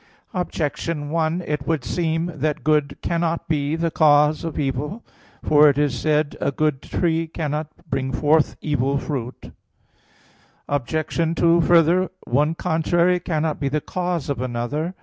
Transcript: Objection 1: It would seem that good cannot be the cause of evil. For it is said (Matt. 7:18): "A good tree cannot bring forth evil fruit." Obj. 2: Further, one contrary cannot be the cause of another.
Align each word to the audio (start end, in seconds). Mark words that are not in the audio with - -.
Objection 0.33 1.11
1: 1.11 1.43
It 1.45 1.67
would 1.67 1.83
seem 1.83 2.31
that 2.33 2.63
good 2.63 2.97
cannot 3.03 3.47
be 3.47 3.75
the 3.75 3.91
cause 3.91 4.43
of 4.43 4.57
evil. 4.57 5.03
For 5.43 5.69
it 5.69 5.77
is 5.77 5.93
said 5.99 6.29
(Matt. 6.39 6.39
7:18): 6.41 6.47
"A 6.47 6.51
good 6.53 6.81
tree 6.81 7.27
cannot 7.27 7.67
bring 7.87 8.11
forth 8.11 8.55
evil 8.61 8.97
fruit." 8.97 9.51
Obj. 10.67 11.35
2: 11.35 11.61
Further, 11.61 12.09
one 12.25 12.55
contrary 12.55 13.19
cannot 13.19 13.59
be 13.59 13.69
the 13.69 13.79
cause 13.79 14.27
of 14.27 14.41
another. 14.41 14.95